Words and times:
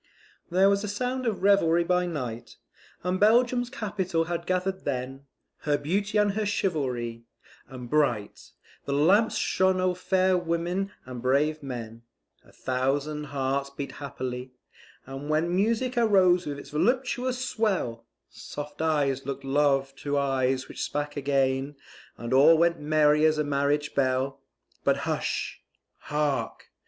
[There 0.49 0.67
was 0.67 0.83
a 0.83 0.87
sound 0.87 1.27
of 1.27 1.43
revelry 1.43 1.83
by 1.83 2.07
night, 2.07 2.55
And 3.03 3.19
Belgium's 3.19 3.69
capital 3.69 4.23
had 4.23 4.47
gather'd 4.47 4.83
then 4.83 5.27
Her 5.59 5.77
Beauty 5.77 6.17
and 6.17 6.31
her 6.31 6.43
chivalry, 6.43 7.25
and 7.67 7.87
bright 7.87 8.49
The 8.85 8.93
lamps 8.93 9.35
shone 9.37 9.79
o'er 9.79 9.93
fair 9.93 10.35
women 10.39 10.91
and 11.05 11.21
brave 11.21 11.61
men; 11.61 12.01
A 12.43 12.51
thousand 12.51 13.25
hearts 13.25 13.69
beat 13.69 13.91
happily; 13.91 14.53
and 15.05 15.29
when 15.29 15.55
Music 15.55 15.95
arose 15.99 16.47
with 16.47 16.57
its 16.57 16.71
voluptuous 16.71 17.37
swell, 17.47 18.07
Soft 18.27 18.81
eyes 18.81 19.27
look'd 19.27 19.43
love 19.43 19.93
to 19.97 20.17
eyes 20.17 20.67
which 20.67 20.81
spake 20.81 21.15
again, 21.15 21.75
And 22.17 22.33
all 22.33 22.57
went 22.57 22.79
merry 22.79 23.23
as 23.25 23.37
a 23.37 23.43
marriage 23.43 23.93
bell; 23.93 24.41
But 24.83 24.97
hush! 25.05 25.61
hark! 25.99 26.71